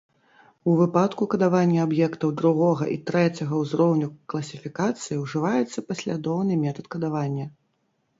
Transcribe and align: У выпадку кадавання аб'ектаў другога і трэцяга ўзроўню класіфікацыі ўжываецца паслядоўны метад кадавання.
У 0.69 0.75
выпадку 0.77 1.25
кадавання 1.33 1.83
аб'ектаў 1.87 2.31
другога 2.39 2.87
і 2.93 2.97
трэцяга 3.09 3.59
ўзроўню 3.63 4.07
класіфікацыі 4.33 5.19
ўжываецца 5.25 5.85
паслядоўны 5.91 6.57
метад 6.65 6.85
кадавання. 6.97 7.45